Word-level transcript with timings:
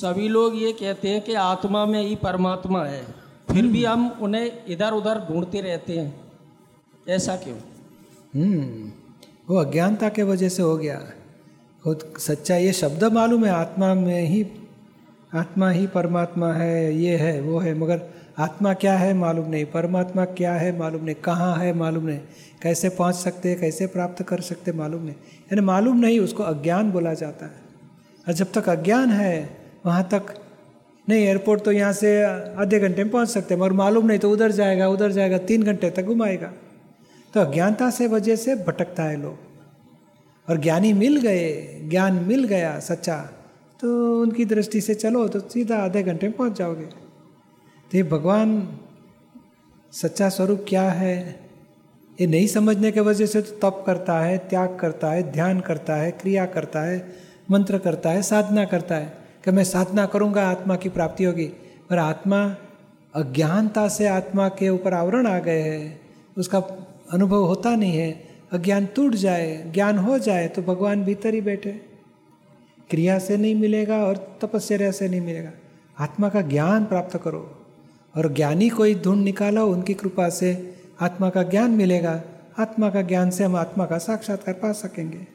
सभी 0.00 0.28
लोग 0.28 0.62
ये 0.62 0.72
कहते 0.72 1.08
हैं 1.08 1.20
कि 1.20 1.34
आत्मा 1.34 1.86
में 1.86 2.02
ही 2.02 2.16
परमात्मा 2.16 2.84
है। 2.84 3.04
फिर 3.52 3.66
भी 3.66 3.84
हम 3.84 4.08
उन्हें 4.20 4.52
इधर 4.68 4.92
उधर 4.92 5.26
ढूंढते 5.30 5.60
रहते 5.60 5.92
हैं। 5.92 6.20
ऐसा 7.08 7.36
क्यों? 7.36 7.56
हम्म 8.34 8.92
वो 9.50 9.56
अज्ञानता 9.56 10.08
के 10.08 10.22
वजह 10.22 10.48
से 10.48 10.62
हो 10.62 10.76
गया। 10.76 11.02
खुद 11.84 12.14
सच्चा 12.18 12.56
ये 12.56 12.72
शब्द 12.72 13.04
मालूम 13.04 13.44
है, 13.44 13.50
आत्मा 13.52 13.94
में 13.94 14.22
ही, 14.22 14.46
आत्मा 15.34 15.70
ही 15.70 15.86
परमात्मा 15.86 16.52
है, 16.52 16.96
ये 16.96 17.16
है, 17.16 17.40
वो 17.40 17.58
है, 17.58 17.74
मगर 17.74 18.02
आत्मा 18.38 18.74
क्या 18.74 18.98
है 18.98 19.14
मालूम 19.14 19.50
नहीं। 19.50 19.64
परमात्मा 19.64 20.24
क्या 20.24 20.52
है 20.52 20.78
मालूम 20.78 21.04
नहीं। 21.04 21.14
कहाँ 21.14 21.56
है 21.56 21.74
मालूम 21.74 22.04
नहीं। 22.04 22.20
कैसे 22.62 22.88
पहुँच 22.88 23.14
सकते 23.14 23.48
हैं, 23.48 23.60
कैसे 23.60 23.86
प्राप्त 23.86 24.22
कर 24.22 24.40
सकते 24.40 24.72
मालूम 24.72 25.02
नहीं। 25.02 25.14
यानी 25.42 25.60
मालूम 25.60 25.96
नहीं, 25.96 26.20
उसको 26.20 26.42
अज्ञान 26.42 26.92
बोला 26.92 27.14
जाता 27.14 27.46
है। 27.46 27.60
और 28.28 28.34
जब 28.34 28.52
तक 28.52 28.68
अज्ञान 28.68 29.10
है 29.10 29.63
वहाँ 29.84 30.08
तक। 30.12 30.34
नहीं 31.08 31.22
एयरपोर्ट 31.22 31.62
तो 31.62 31.72
यहाँ 31.72 31.92
से 31.92 32.22
आधे 32.22 32.78
घंटे 32.80 33.04
में 33.04 33.12
पहुँच 33.12 33.28
सकते 33.28 33.54
हैं, 33.54 33.60
मगर 33.60 33.72
मालूम 33.74 34.06
नहीं 34.06 34.18
तो 34.18 34.30
उधर 34.30 34.50
जाएगा 34.52 34.88
उधर 34.88 35.12
जाएगा, 35.12 35.38
तीन 35.40 35.62
घंटे 35.62 35.90
तक 35.90 36.02
घुमाएगा। 36.04 36.52
तो 37.34 37.40
अज्ञानता 37.40 37.88
से 37.90 38.06
वजह 38.06 38.36
से 38.36 38.54
भटकता 38.56 39.02
है 39.02 39.20
लोग। 39.22 39.38
और 40.48 40.56
ज्ञानी 40.58 40.92
मिल 40.92 41.16
गए, 41.16 41.52
ज्ञान 41.90 42.14
मिल 42.24 42.44
गया 42.44 42.78
सच्चा 42.80 43.16
तो 43.80 43.88
उनकी 44.22 44.44
दृष्टि 44.44 44.80
से 44.80 44.94
चलो 44.94 45.26
तो 45.28 45.40
सीधा 45.42 45.76
आधे 45.76 46.02
घंटे 46.02 46.28
में 46.28 46.36
पहुँच 46.36 46.58
जाओगे। 46.58 46.84
तो 46.84 47.96
ये 47.96 48.02
भगवान 48.02 48.78
सच्चा 49.92 50.28
स्वरूप 50.28 50.64
क्या 50.68 50.82
है, 50.82 51.16
ये 52.18 52.26
नहीं 52.26 52.46
समझने 52.46 52.90
के 52.92 53.00
वजह 53.00 53.26
से 53.26 53.42
तो 53.42 53.56
तप 53.60 53.82
करता 53.86 54.18
है, 54.20 54.38
त्याग 54.40 54.76
करता 54.80 55.10
है, 55.10 55.22
ध्यान 55.32 55.60
करता 55.60 55.96
है, 55.96 56.10
क्रिया 56.12 56.46
करता 56.46 56.82
है, 56.82 56.96
मंत्र 57.50 57.78
करता 57.78 58.10
है, 58.10 58.22
साधना 58.22 58.64
करता 58.64 58.94
है। 58.94 59.23
कि 59.44 59.50
मैं 59.50 59.64
साधना 59.64 60.06
करूँगा, 60.06 60.48
आत्मा 60.48 60.76
की 60.76 60.88
प्राप्ति 60.88 61.24
होगी। 61.24 61.46
पर 61.90 61.98
आत्मा 61.98 62.56
अज्ञानता 63.14 63.88
से 63.88 64.08
आत्मा 64.08 64.48
के 64.48 64.68
ऊपर 64.68 64.94
आवरण 64.94 65.26
आ 65.26 65.38
गए 65.38 65.60
हैं। 65.60 66.00
उसका 66.38 66.58
अनुभव 67.12 67.44
होता 67.44 67.76
नहीं 67.76 67.98
है। 67.98 68.28
अज्ञान 68.52 68.86
टूट 68.86 69.14
जाए, 69.14 69.70
ज्ञान 69.74 69.98
हो 69.98 70.18
जाए 70.18 70.48
तो 70.48 70.62
भगवान 70.62 71.04
भीतर 71.04 71.34
ही 71.34 71.40
बैठे। 71.40 71.70
क्रिया 72.90 73.18
से 73.18 73.36
नहीं 73.36 73.54
मिलेगा 73.54 74.04
और 74.04 74.38
तपस्या 74.42 74.90
से 74.90 75.08
नहीं 75.08 75.20
मिलेगा। 75.20 75.50
आत्मा 75.98 76.28
का 76.28 76.40
ज्ञान 76.40 76.84
प्राप्त 76.84 77.16
करो। 77.16 77.66
और 78.16 78.32
ज्ञानी 78.32 78.68
कोई 78.68 78.94
ढूंढ 78.94 79.24
निकालो, 79.24 79.66
उनकी 79.66 79.94
कृपा 79.94 80.28
से 80.28 80.74
आत्मा 81.00 81.30
का 81.30 81.42
ज्ञान 81.42 81.70
मिलेगा। 81.70 82.22
आत्मा 82.58 82.90
का 82.90 83.02
ज्ञान 83.02 83.30
से 83.30 83.44
हम 83.44 83.56
आत्मा 83.56 83.86
का 83.86 83.98
साक्षात्कार 83.98 84.54
पा 84.54 84.72
सकेंगे। 84.72 85.33